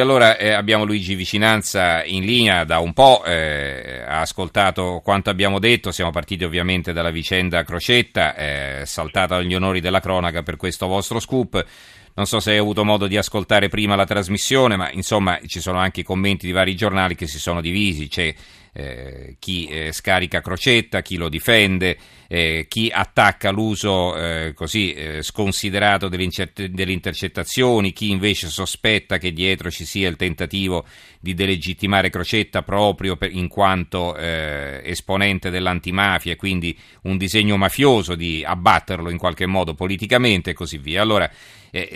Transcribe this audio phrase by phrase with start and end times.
[0.00, 5.58] Allora eh, abbiamo Luigi Vicinanza in linea da un po', eh, ha ascoltato quanto abbiamo
[5.58, 10.86] detto, siamo partiti ovviamente dalla vicenda Crocetta, eh, saltata agli onori della cronaca per questo
[10.86, 11.62] vostro scoop.
[12.14, 15.78] Non so se hai avuto modo di ascoltare prima la trasmissione, ma insomma ci sono
[15.78, 18.08] anche i commenti di vari giornali che si sono divisi.
[18.08, 18.34] C'è
[18.74, 25.22] eh, chi eh, scarica Crocetta, chi lo difende, eh, chi attacca l'uso eh, così eh,
[25.22, 30.86] sconsiderato delle, intercettazioni, chi invece sospetta che dietro ci sia il tentativo
[31.20, 38.14] di delegittimare Crocetta proprio per, in quanto eh, esponente dell'antimafia e quindi un disegno mafioso
[38.14, 41.02] di abbatterlo in qualche modo politicamente e così via.
[41.02, 41.30] Allora,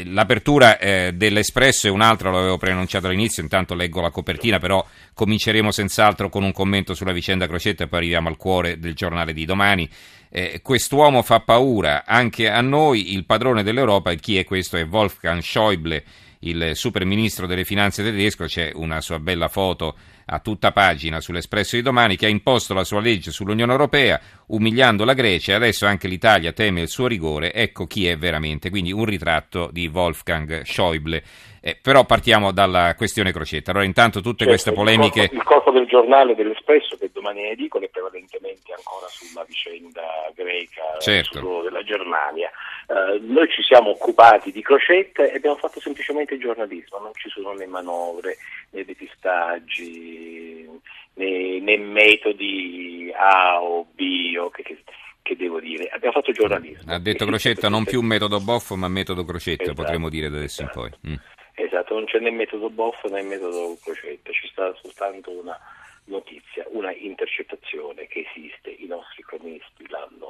[0.05, 0.79] l'apertura
[1.13, 6.53] dell'Espresso è un'altra, l'avevo preannunciato all'inizio, intanto leggo la copertina, però cominceremo senz'altro con un
[6.53, 9.89] commento sulla vicenda Crocetta e poi arriviamo al cuore del giornale di domani.
[10.29, 14.77] Eh, quest'uomo fa paura anche a noi, il padrone dell'Europa, chi è questo?
[14.77, 16.05] È Wolfgang Schäuble,
[16.41, 21.77] il super ministro delle finanze tedesco, c'è una sua bella foto a tutta pagina sull'Espresso
[21.77, 25.87] di domani, che ha imposto la sua legge sull'Unione Europea, umiliando la Grecia e adesso
[25.87, 27.53] anche l'Italia teme il suo rigore.
[27.53, 28.71] Ecco chi è veramente.
[28.71, 31.23] Quindi un ritratto di Wolfgang Schäuble.
[31.61, 33.71] Eh, però partiamo dalla questione Crocetta.
[33.71, 35.23] Allora, intanto tutte certo, queste polemiche.
[35.23, 39.45] Il corpo, il corpo, del giornale dell'Espresso, che domani è edicola, è prevalentemente ancora sulla
[39.45, 40.03] vicenda
[40.35, 41.39] greca, certo.
[41.39, 42.51] sul della Germania.
[42.87, 47.53] Uh, noi ci siamo occupati di Crocetta e abbiamo fatto semplicemente giornalismo, non ci sono
[47.53, 48.37] né manovre
[48.71, 50.69] né depistaggi
[51.15, 54.79] né, né metodi A o B o che, che,
[55.23, 55.89] che, devo dire.
[55.89, 56.93] Abbiamo fatto giornalismo.
[56.93, 60.63] Ha detto Crocetta, non più metodo boffo ma metodo Crocetta, esatto, potremmo dire da adesso
[60.63, 60.85] esatto.
[60.85, 61.11] in poi.
[61.11, 61.17] Mm.
[61.55, 65.59] Esatto, non c'è né metodo boffo né metodo Crocetta, ci sta soltanto una
[66.07, 70.26] notizia, una intercettazione che esiste, i nostri cronisti l'hanno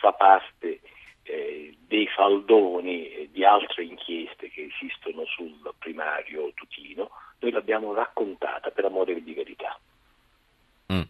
[0.00, 0.80] fa parte
[1.22, 8.86] eh, dei faldoni di altre inchieste che esistono sul primario Tutino, noi l'abbiamo raccontata per
[8.86, 9.78] amore di verità.
[10.92, 11.02] Mm.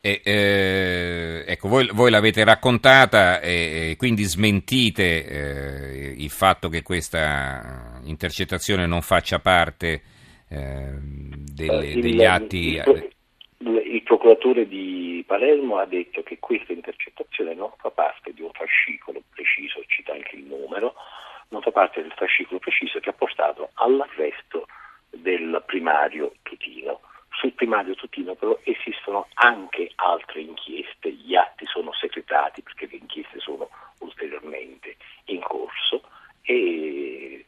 [0.00, 6.82] E, eh, ecco, voi, voi, l'avete raccontata e, e quindi smentite eh, il fatto che
[6.82, 10.02] questa intercettazione non faccia parte
[10.48, 12.74] eh, delle, il, degli atti.
[12.74, 13.14] Il,
[13.58, 19.22] il, procuratore di Palermo ha detto che questa intercettazione non fa parte di un fascicolo
[19.32, 20.94] preciso, cita anche il numero,
[21.48, 24.66] non fa parte del fascicolo preciso che ha portato all'arresto
[25.10, 27.00] del primario Tutino.
[27.30, 33.38] Sul primario Tutino però esistono anche altre inchieste, gli atti sono segretati perché le inchieste
[33.40, 33.68] sono
[34.00, 34.96] ulteriormente
[35.26, 36.02] in corso
[36.42, 37.44] e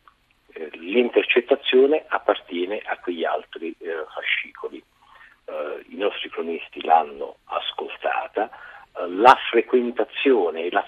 [0.52, 4.82] eh, l'intercettazione appartiene a quegli altri eh, fascicoli.
[5.48, 8.50] Eh, I nostri cronisti l'hanno ascoltata,
[8.96, 10.84] eh, la frequentazione e la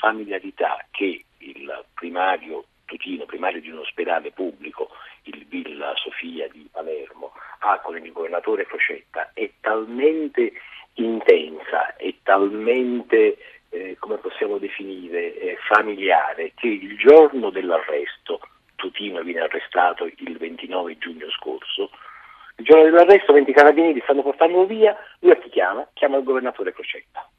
[0.00, 4.90] familiarità che il primario Tutino, primario di un ospedale pubblico,
[5.22, 10.52] il Villa Sofia di Palermo, ha con il governatore Crocetta è talmente
[10.94, 13.38] intensa e talmente,
[13.68, 18.40] eh, come possiamo definire, eh, familiare che il giorno dell'arresto,
[18.74, 21.69] Tutino viene arrestato il 29 giugno scorso,
[22.70, 25.86] giorno dell'arresto 20 carabinieri stanno portando via, lui a chi chiama?
[25.92, 27.29] Chiama il governatore Crocetta